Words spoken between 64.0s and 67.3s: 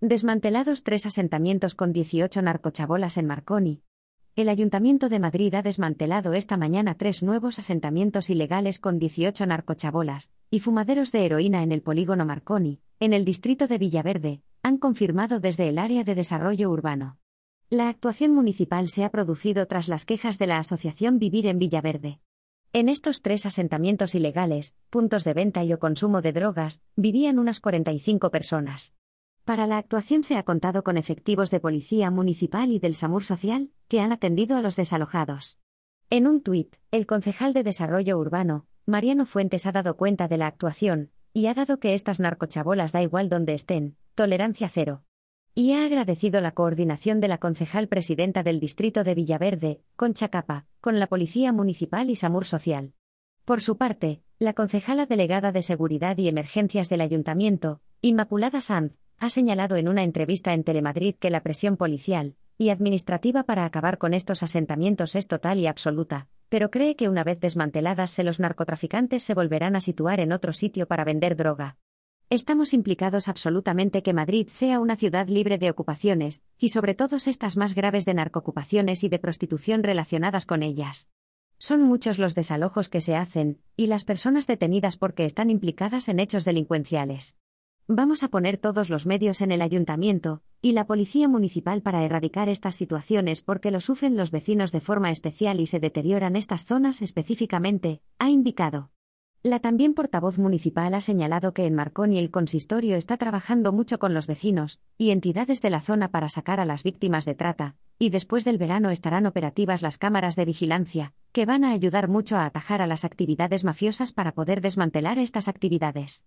estos asentamientos es total y absoluta, pero cree que una